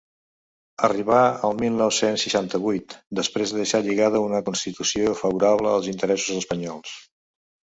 Arribà 0.85 1.17
el 1.49 1.59
mil 1.59 1.75
nou-cents 1.81 2.23
seixanta-vuit 2.27 2.95
després 3.19 3.53
de 3.53 3.59
deixar 3.61 3.83
lligada 3.89 4.25
una 4.31 4.41
constitució 4.49 5.15
favorable 5.21 5.75
als 5.75 5.91
interessos 5.93 6.43
espanyols. 6.45 6.99